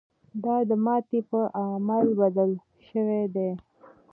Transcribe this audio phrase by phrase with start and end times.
[0.43, 2.51] دا د ماتې په عامل بدل
[2.87, 3.49] شوی دی.